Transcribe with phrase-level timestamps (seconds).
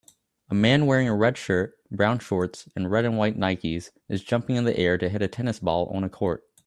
[0.49, 4.55] A man wearing a red shirt brown shorts and red and white Nikes is jumping
[4.55, 6.43] in the air to hit a tennis ball on a court